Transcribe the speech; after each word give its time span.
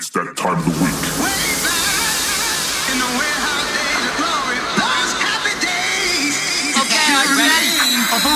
It's 0.00 0.08
that 0.16 0.32
time 0.32 0.56
of 0.56 0.64
the 0.64 0.72
week. 0.80 0.96
Okay, 6.80 7.04
are 7.12 7.28
you 7.28 7.36
ready? 7.36 7.68
Oh, 8.08 8.32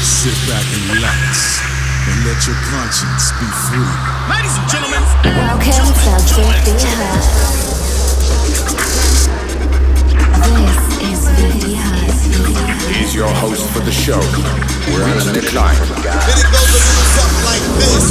Sit 0.00 0.32
back 0.48 0.64
and 0.72 0.96
relax 0.96 1.60
and 2.08 2.16
let 2.24 2.40
your 2.48 2.56
conscience 2.72 3.36
be 3.36 3.44
free. 3.68 3.92
Ladies 4.32 4.56
and 4.56 4.64
gentlemen, 4.72 5.04
Welcome 5.36 5.68
to 5.68 5.92
50 5.92 6.80
Hertz. 6.96 7.52
This 7.68 7.81
He's 12.92 13.14
your 13.14 13.28
host 13.28 13.68
for 13.70 13.80
the 13.80 13.92
show. 13.92 14.20
We're 14.92 15.04
on 15.04 15.16
a 15.16 15.32
decline. 15.32 15.76
Then 15.76 16.38
it 16.38 16.46
goes 16.52 16.64
a 16.64 16.66
little 16.72 17.06
something 17.16 17.44
like 17.44 17.64
this. 17.78 18.04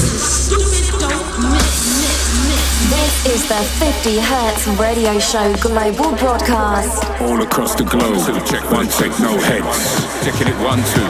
This 2.91 3.13
is 3.26 3.41
the 3.48 3.63
50 3.80 4.20
Hertz 4.20 4.68
radio 4.80 5.18
show 5.20 5.54
global 5.58 6.12
broadcast. 6.18 7.04
All 7.22 7.41
across 7.41 7.76
the 7.76 7.84
globe. 7.84 8.18
Check 8.46 8.70
one, 8.72 8.88
check 8.90 9.12
no 9.20 9.38
heads. 9.40 10.24
Checking 10.26 10.48
it 10.48 10.55
one, 10.62 10.84
two. 10.94 11.10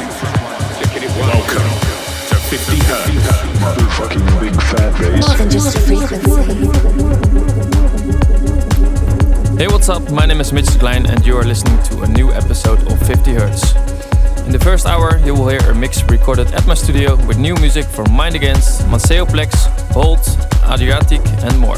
Checking 0.80 1.03
it 1.03 1.12
one. 1.17 1.30
Welcome 1.30 1.70
to 2.30 2.36
50 2.36 2.78
Hertz. 2.86 3.09
Motherfucking 3.59 4.25
big 4.39 4.55
fat 4.62 4.94
bass. 5.00 5.28
More 5.28 5.38
than 5.38 5.50
just 5.50 5.75
a 5.75 5.80
frequency. 5.80 7.80
Hey, 9.62 9.68
what's 9.68 9.90
up? 9.90 10.10
My 10.10 10.26
name 10.26 10.42
is 10.42 10.52
Mitch 10.52 10.72
Klein, 10.80 11.06
and 11.06 11.24
you 11.24 11.38
are 11.38 11.44
listening 11.44 11.78
to 11.84 12.02
a 12.02 12.08
new 12.08 12.32
episode 12.32 12.80
of 12.92 12.98
50 13.06 13.34
Hertz. 13.34 13.76
In 14.48 14.52
the 14.52 14.58
first 14.58 14.88
hour, 14.88 15.20
you 15.20 15.36
will 15.36 15.50
hear 15.50 15.60
a 15.70 15.76
mix 15.76 16.02
recorded 16.10 16.52
at 16.54 16.66
my 16.66 16.74
studio 16.74 17.16
with 17.28 17.38
new 17.38 17.54
music 17.58 17.86
from 17.86 18.12
Mind 18.12 18.34
Against, 18.34 18.88
Maceo 18.88 19.24
Plex, 19.24 19.68
Holt, 19.92 20.23
Adriatique, 20.66 21.28
and 21.44 21.59
more. 21.59 21.78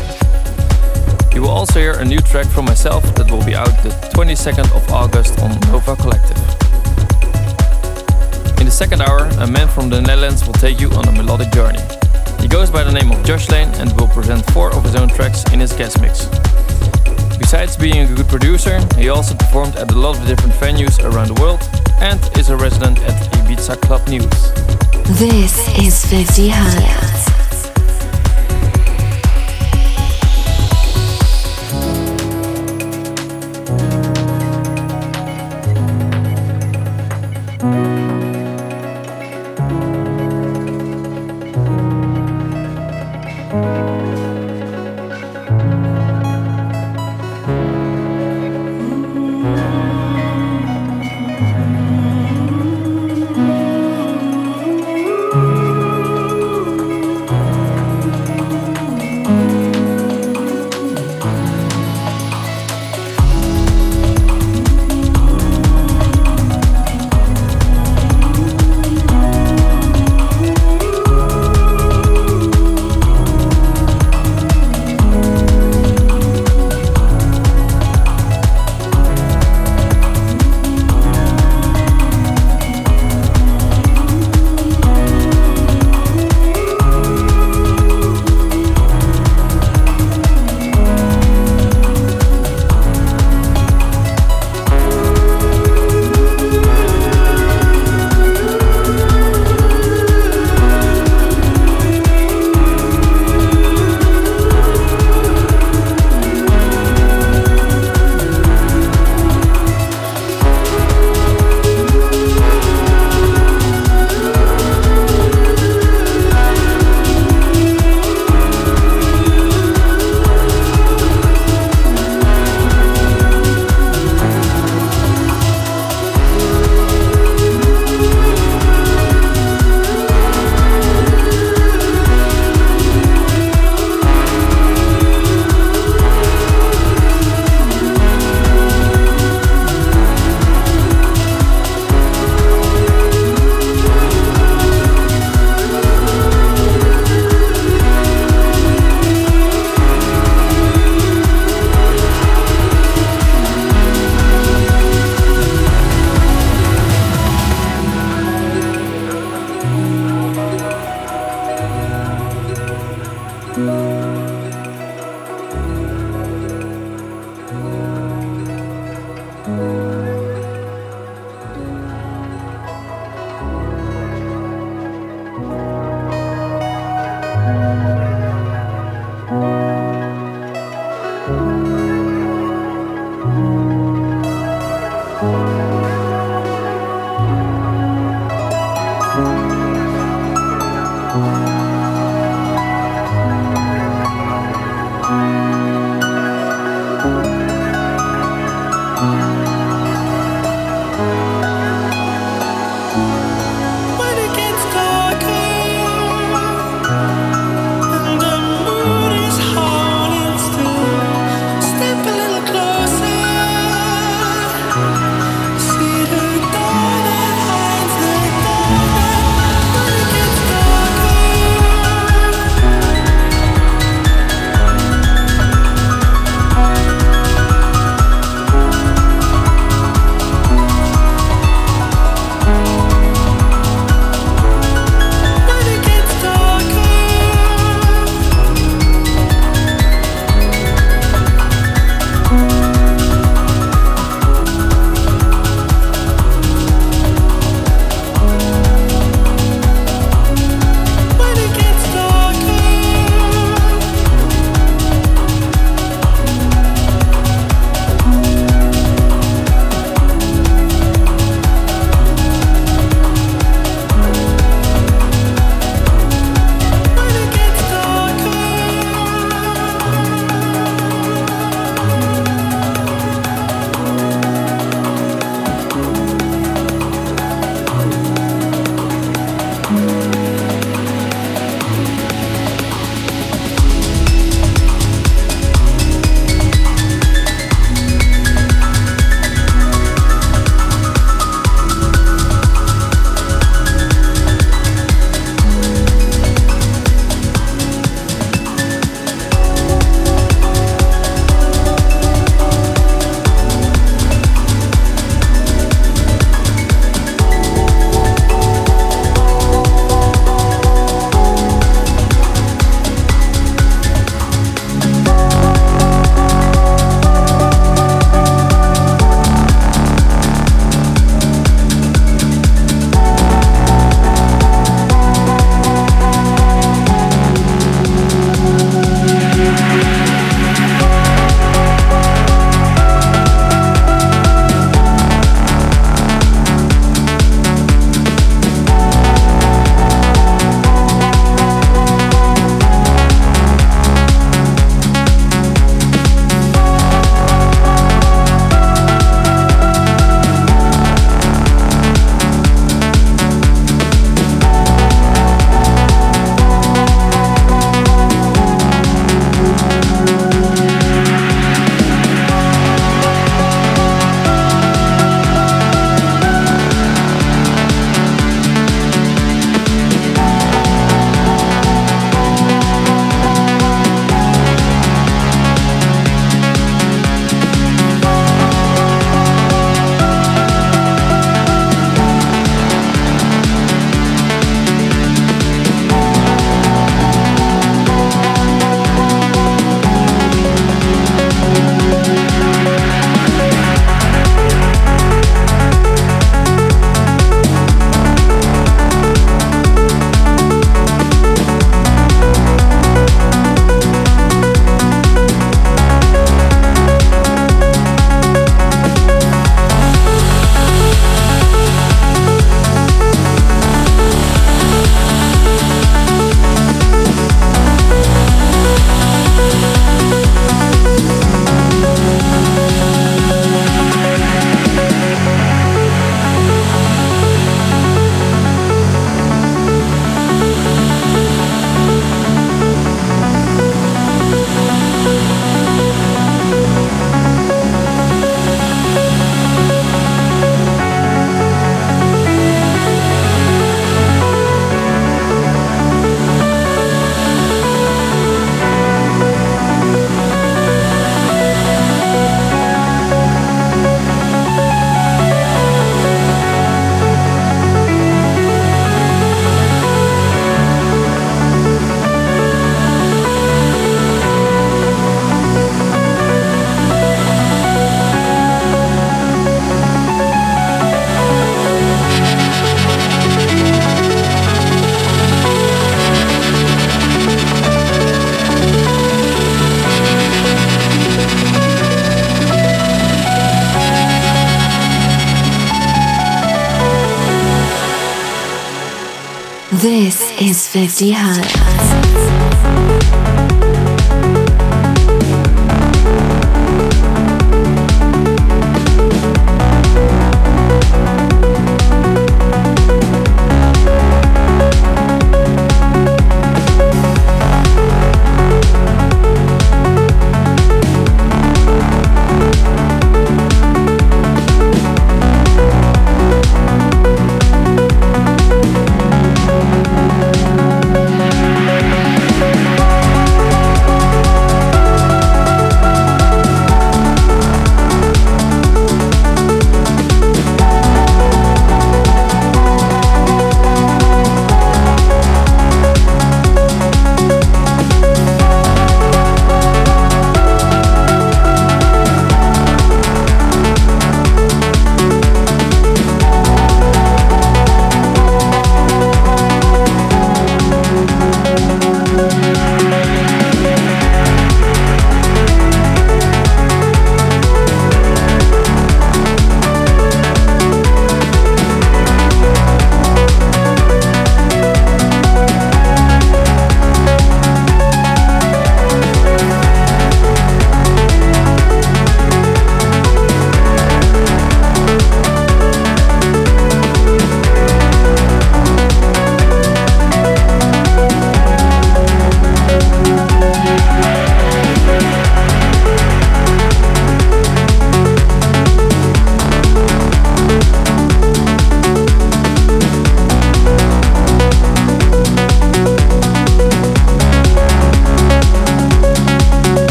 You 1.36 1.42
will 1.42 1.50
also 1.50 1.78
hear 1.78 2.00
a 2.00 2.06
new 2.06 2.20
track 2.20 2.48
from 2.48 2.64
myself 2.64 3.04
that 3.16 3.30
will 3.30 3.44
be 3.44 3.54
out 3.54 3.76
the 3.84 3.90
22nd 4.16 4.74
of 4.74 4.90
August 4.90 5.38
on 5.40 5.52
Nova 5.70 5.98
Collective. 5.98 6.40
In 8.62 8.66
the 8.66 8.72
second 8.72 9.02
hour, 9.02 9.28
a 9.40 9.46
man 9.46 9.68
from 9.68 9.90
the 9.90 10.00
Netherlands 10.00 10.48
will 10.48 10.54
take 10.54 10.80
you 10.80 10.90
on 10.92 11.10
a 11.10 11.12
melodic 11.12 11.52
journey. 11.52 11.84
He 12.40 12.48
goes 12.48 12.72
by 12.72 12.86
the 12.86 12.94
name 12.94 13.12
of 13.12 13.22
Josh 13.26 13.50
Lane 13.50 13.68
and 13.76 13.92
will 14.00 14.08
present 14.08 14.50
four 14.52 14.74
of 14.74 14.86
his 14.86 14.96
own 14.96 15.10
tracks 15.10 15.44
in 15.52 15.60
his 15.60 15.74
guest 15.74 16.00
mix. 16.00 16.30
Besides 17.40 17.78
being 17.78 18.00
a 18.00 18.16
good 18.16 18.28
producer, 18.28 18.80
he 18.98 19.10
also 19.10 19.36
performed 19.36 19.76
at 19.76 19.92
a 19.92 19.96
lot 19.96 20.18
of 20.18 20.28
different 20.28 20.54
venues 20.56 21.00
around 21.04 21.28
the 21.28 21.42
world 21.42 21.62
and 22.02 22.20
is 22.38 22.50
a 22.50 22.58
resident 22.58 23.00
at 23.00 23.32
Ibiza 23.34 23.82
Club 23.82 24.08
News. 24.08 24.26
This 25.20 25.68
is 25.78 26.06
50 26.06 26.50
Hertz. 26.50 27.33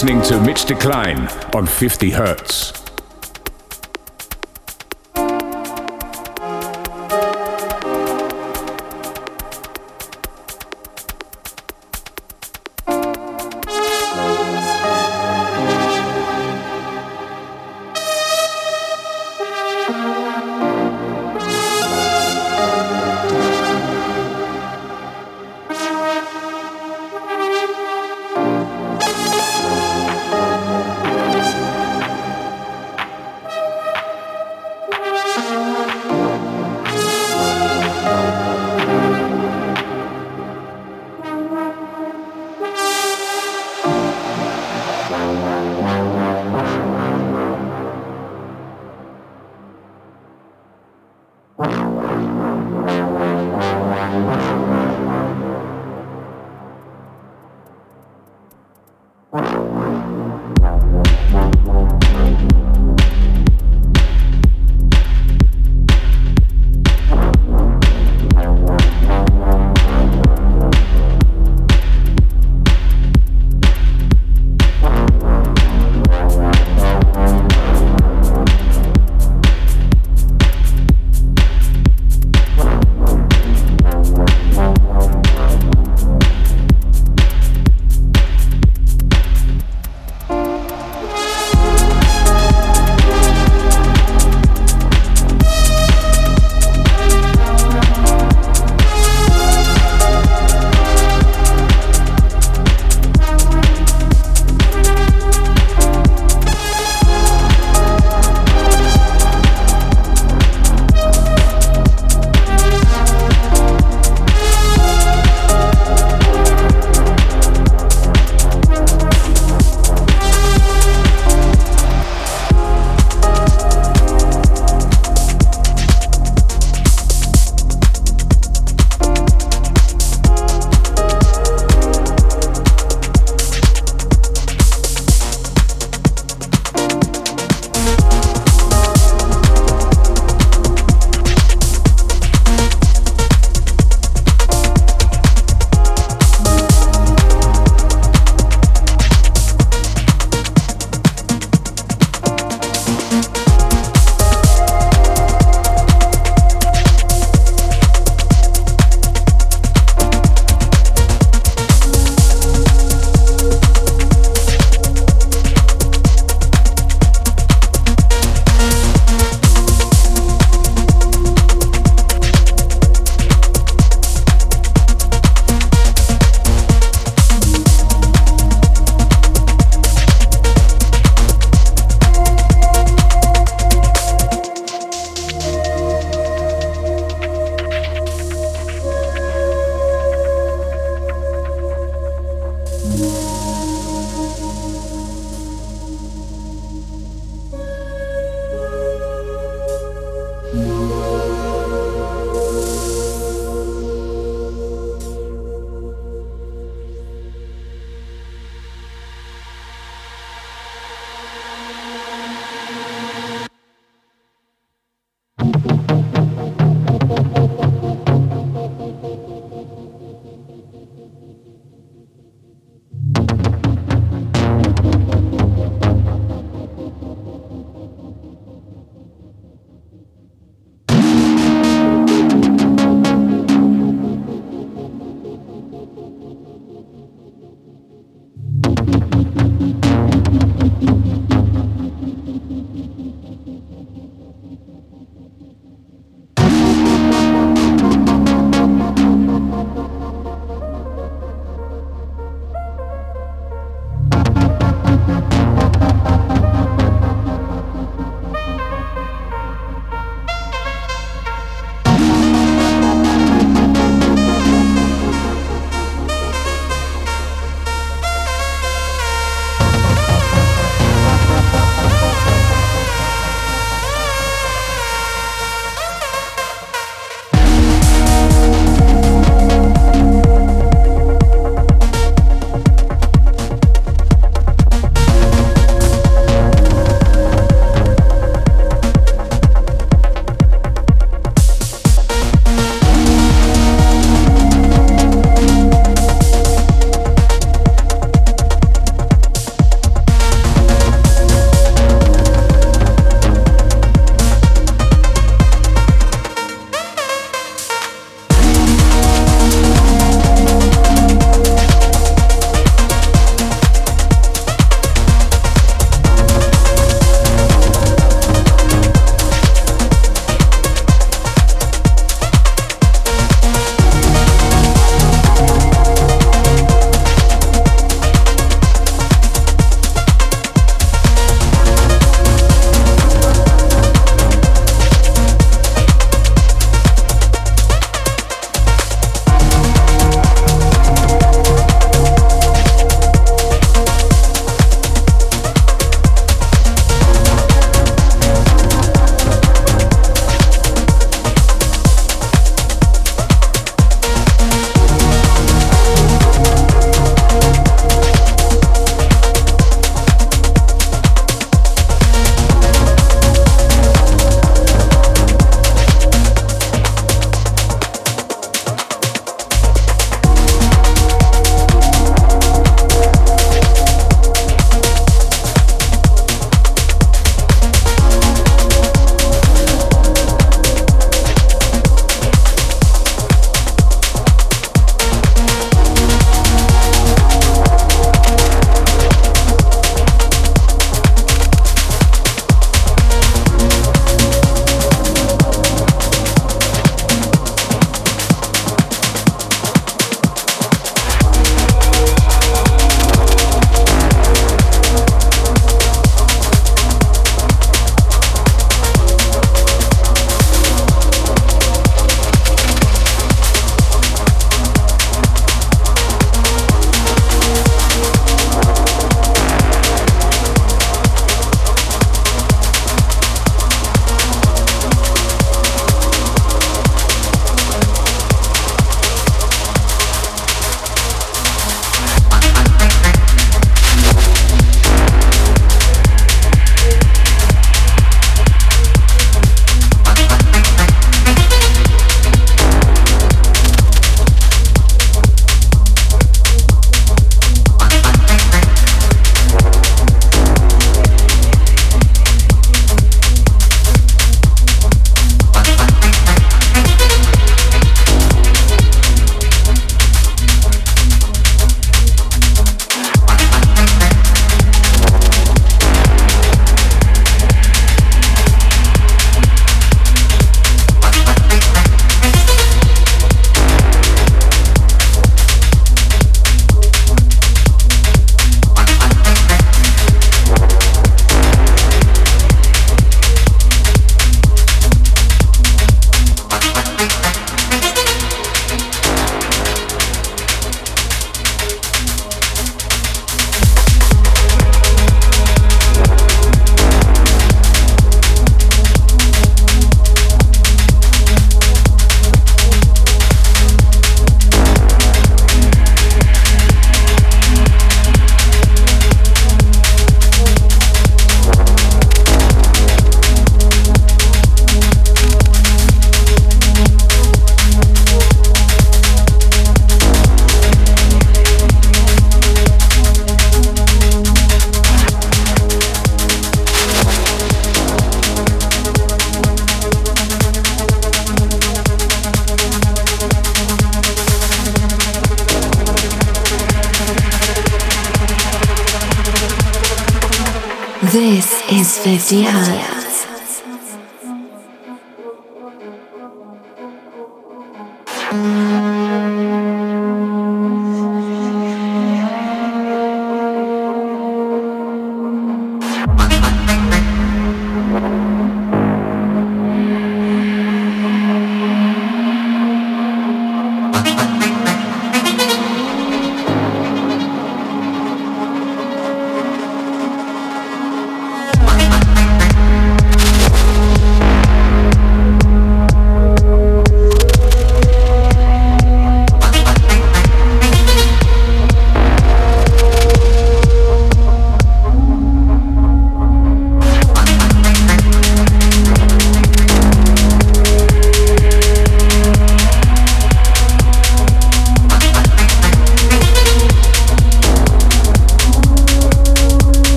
Listening 0.00 0.22
to 0.22 0.40
Mitch 0.42 0.64
Decline 0.64 1.26
on 1.56 1.66
50 1.66 2.10
Hertz. 2.10 2.77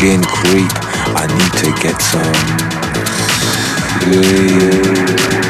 Skin 0.00 0.22
creep. 0.22 0.72
I 1.14 1.26
need 1.26 1.52
to 1.60 1.70
get 1.82 2.00
some 2.00 2.34
sleep. 4.00 5.49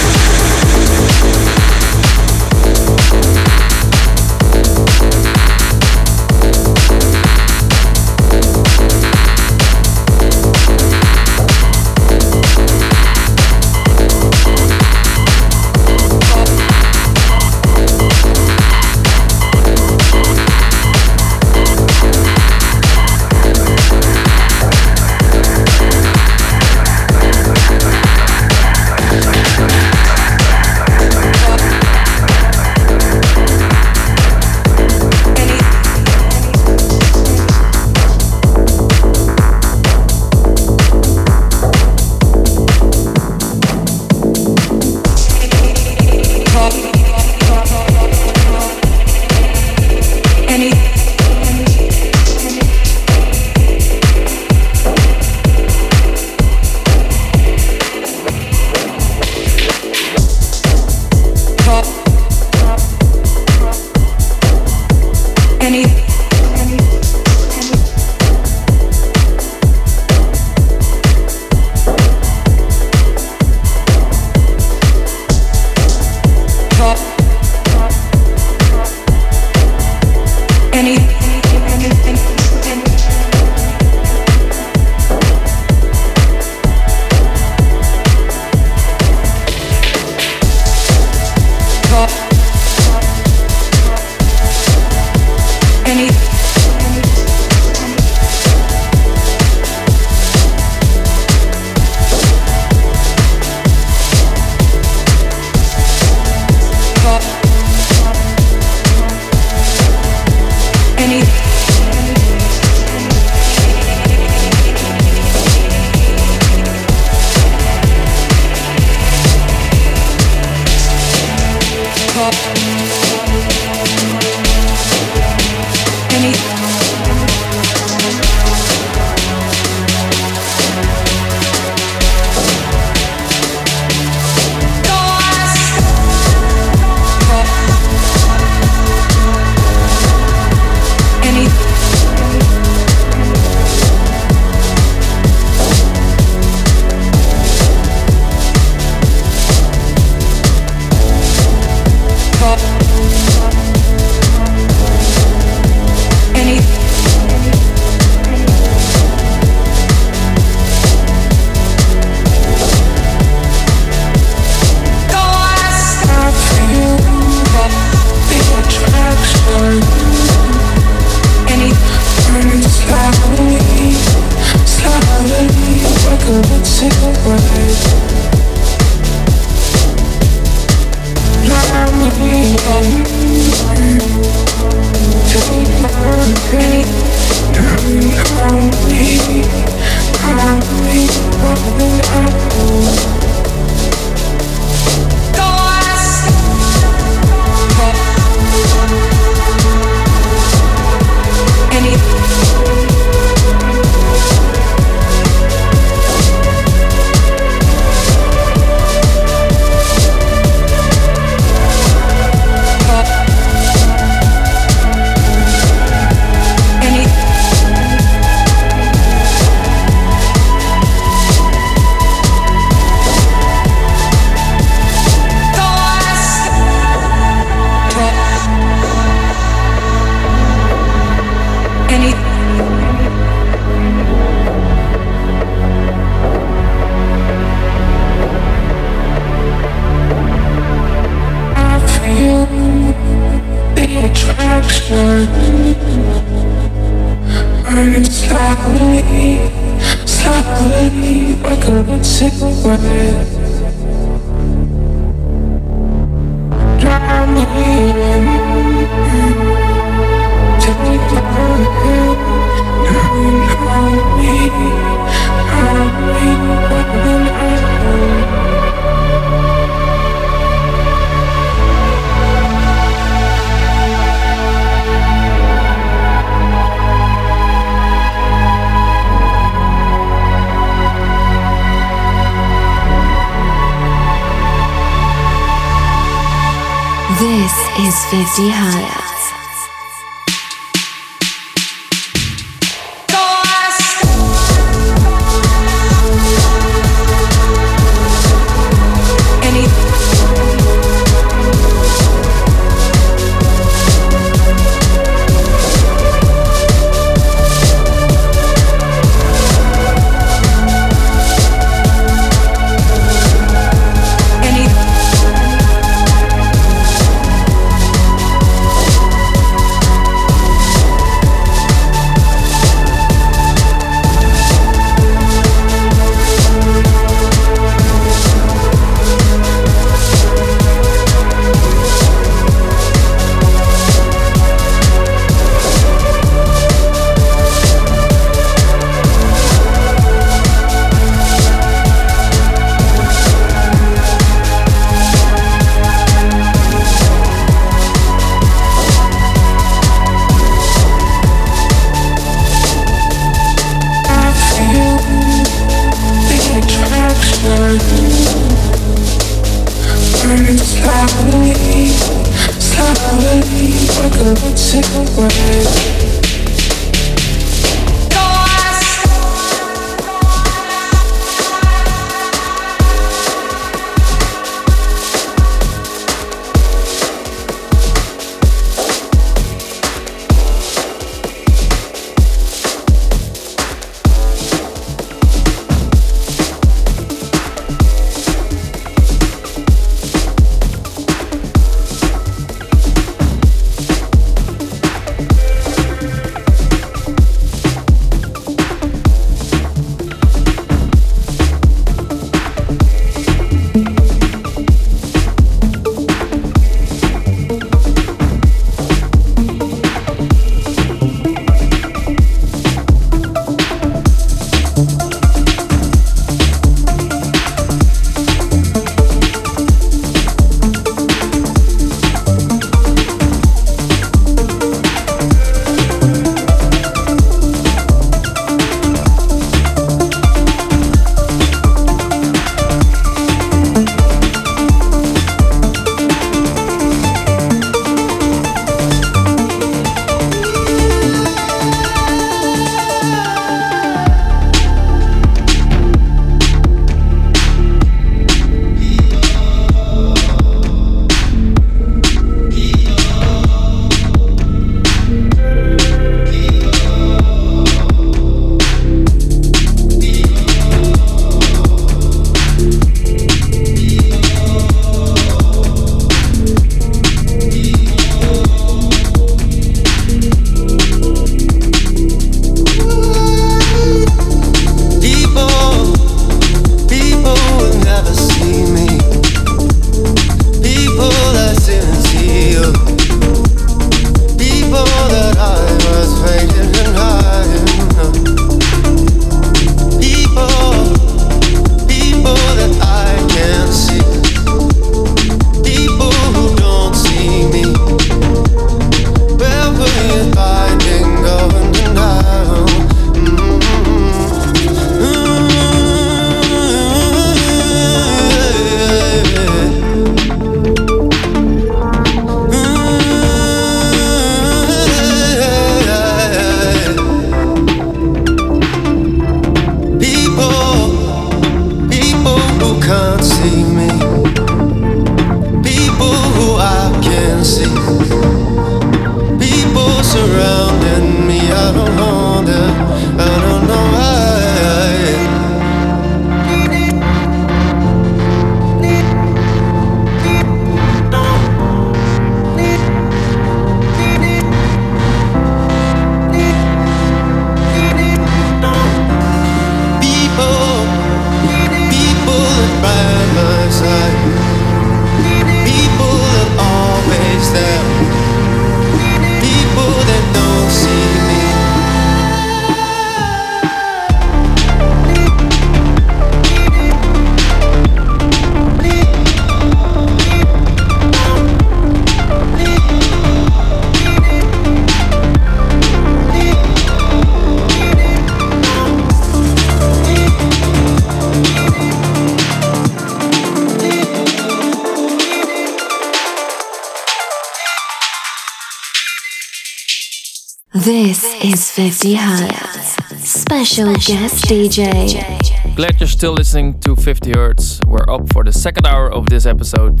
This 591.04 591.22
is 591.44 591.70
50 591.70 592.14
Hertz. 592.14 592.96
Special 593.28 593.92
guest 593.92 594.46
DJ. 594.46 595.76
Glad 595.76 596.00
you're 596.00 596.08
still 596.08 596.32
listening 596.32 596.80
to 596.80 596.96
50 596.96 597.32
Hertz. 597.32 597.78
We're 597.86 598.08
up 598.08 598.32
for 598.32 598.42
the 598.42 598.52
second 598.52 598.86
hour 598.86 599.12
of 599.12 599.28
this 599.28 599.44
episode. 599.44 600.00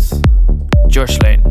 Josh 0.88 1.18
Lane. 1.20 1.42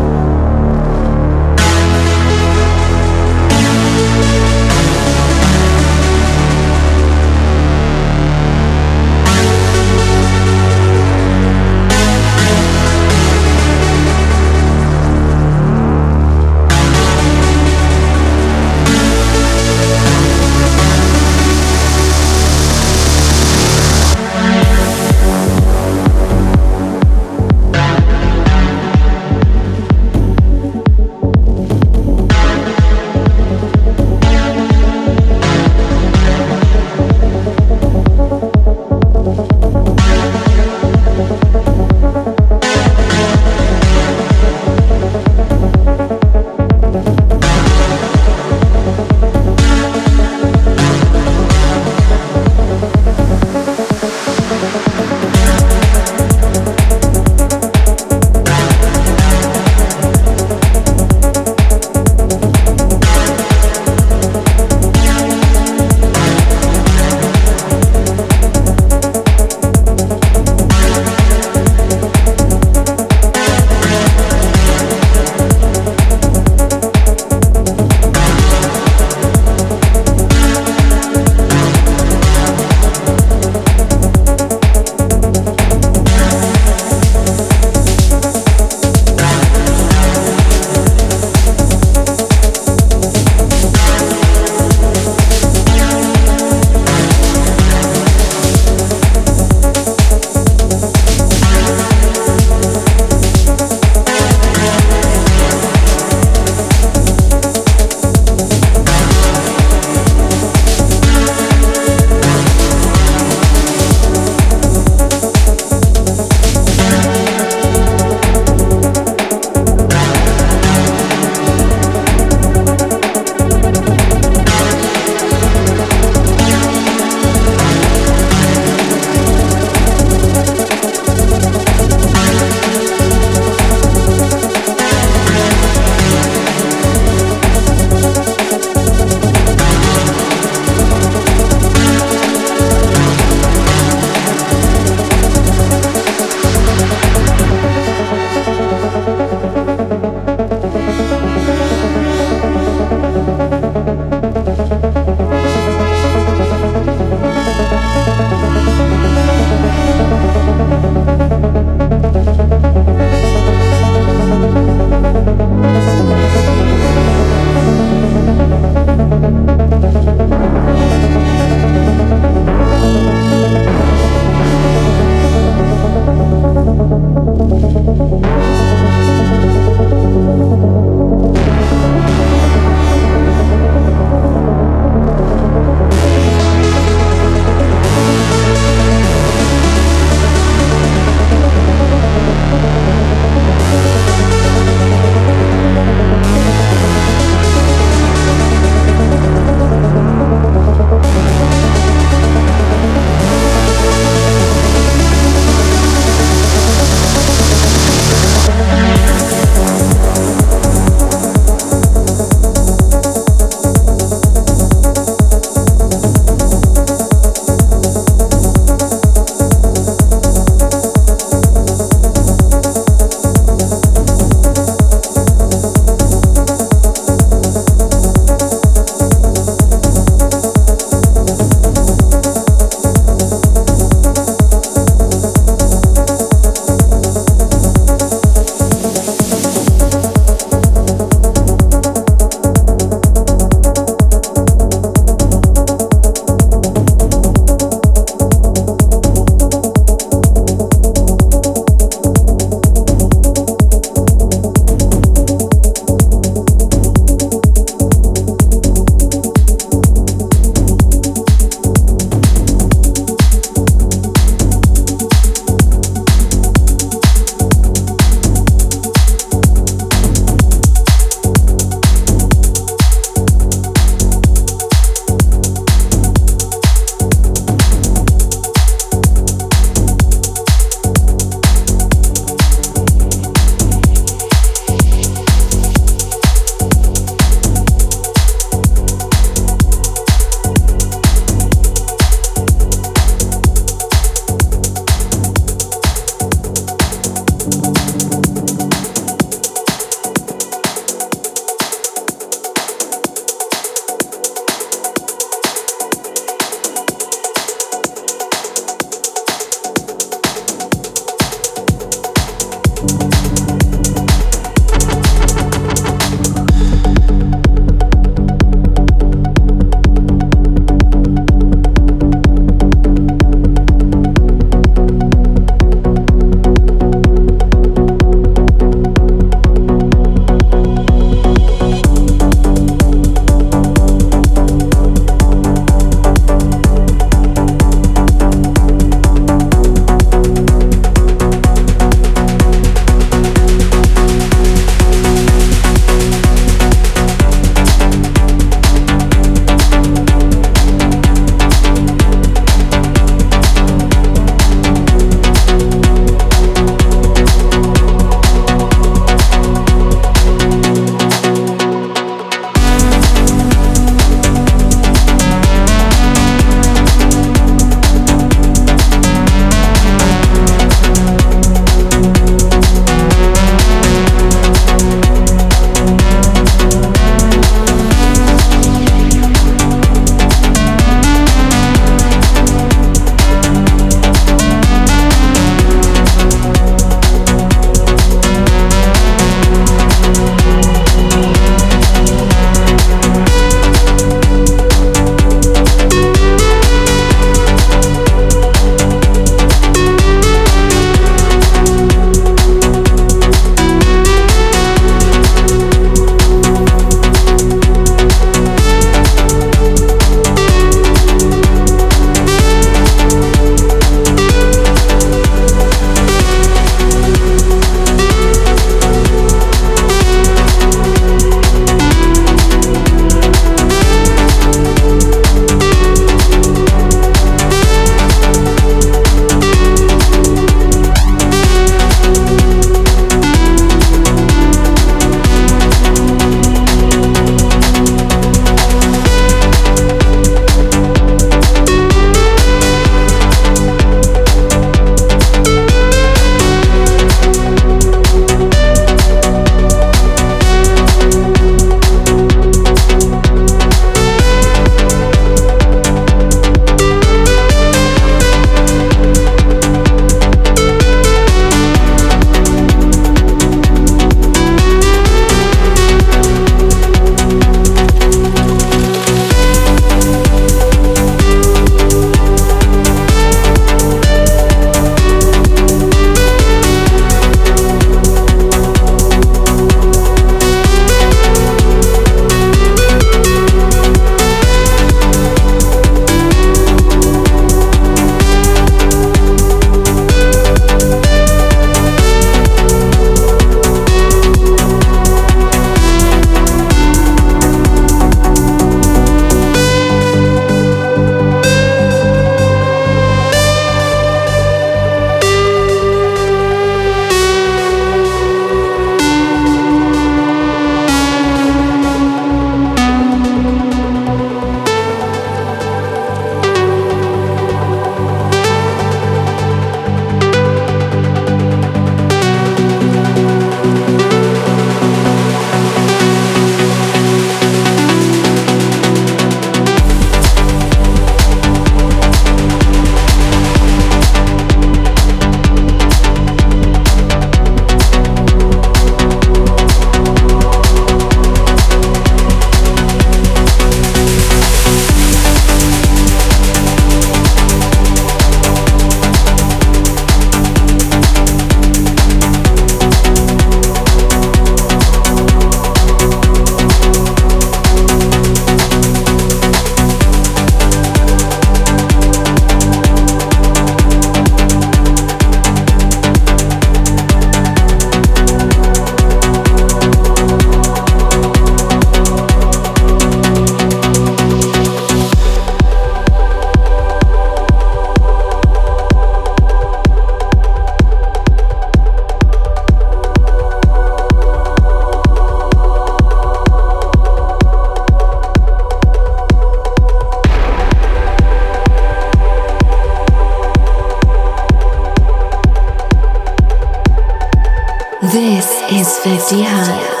Is 598.81 598.97
50 598.97 599.43
Hertz. 599.43 600.00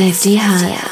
Is 0.00 0.22
50 0.22 0.89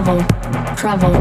Travel, 0.00 0.24
travel, 0.76 1.19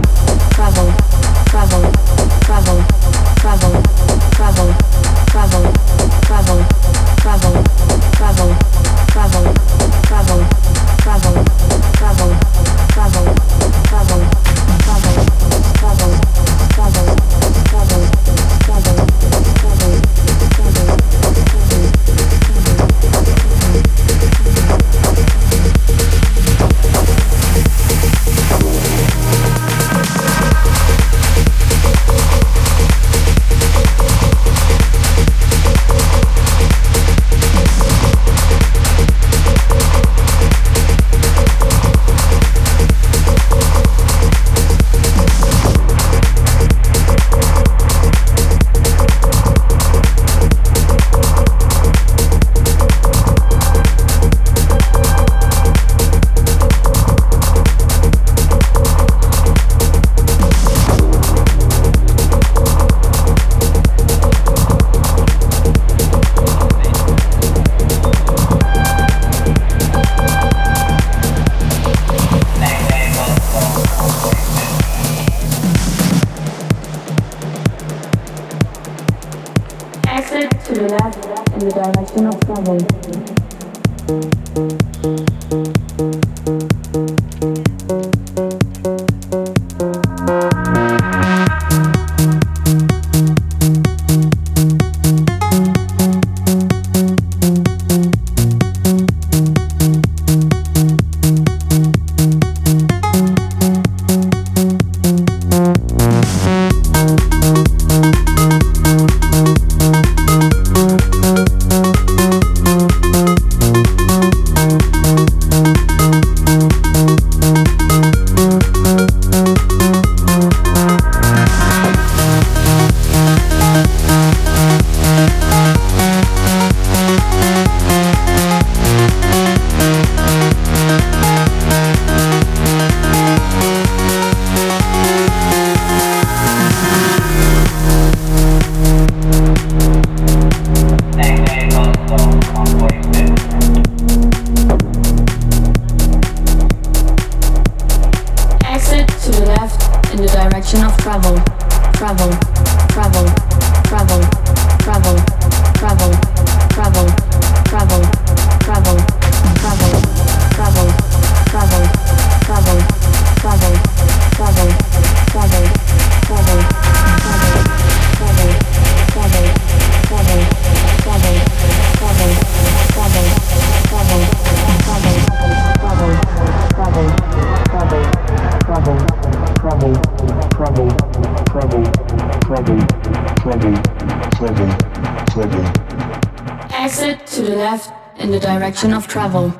travel. 189.10 189.59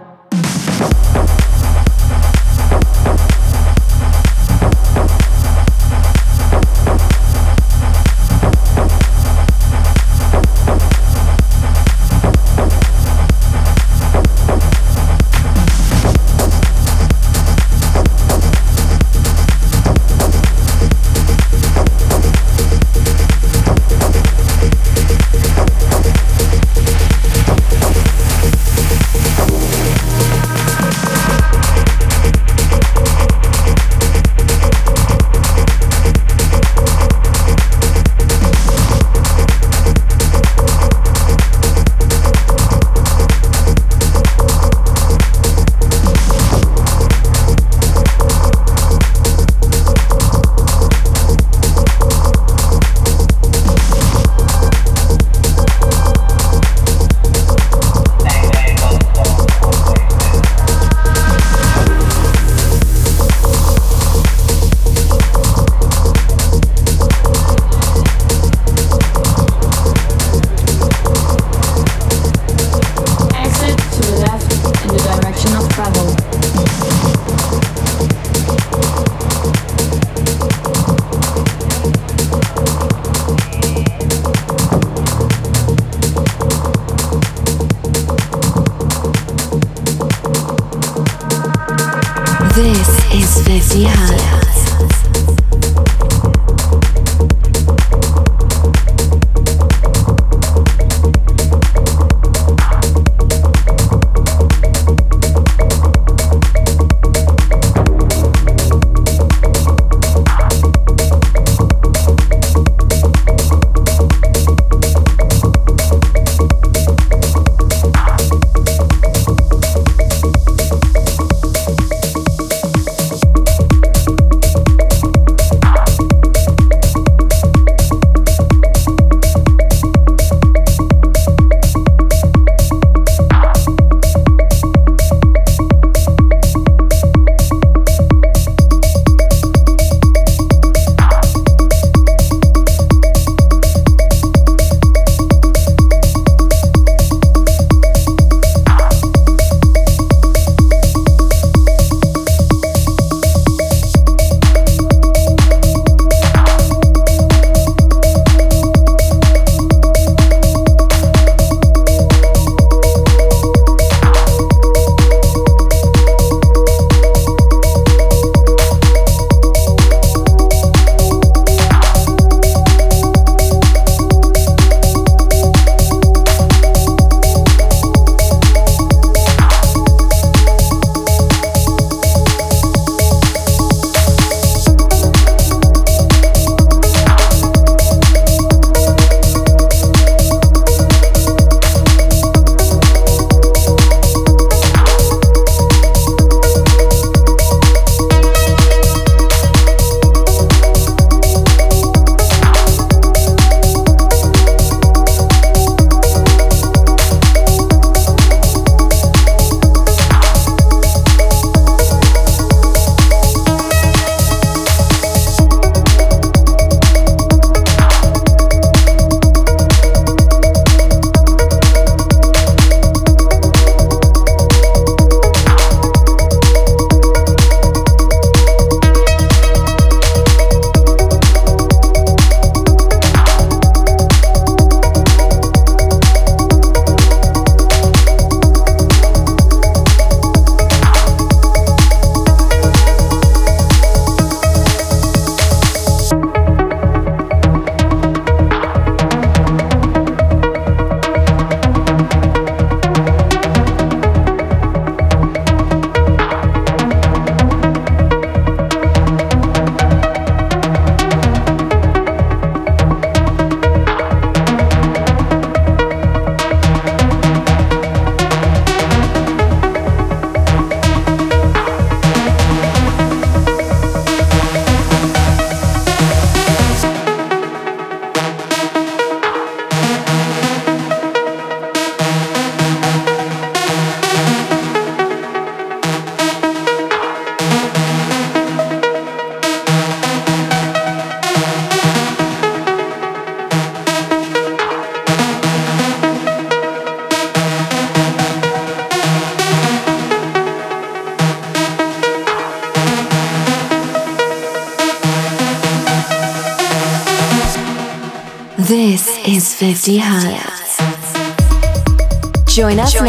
This 92.60 92.90
is 93.14 93.48
50 93.48 93.86
Hertz. 93.86 94.49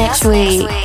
Next 0.00 0.24
week. 0.24 0.79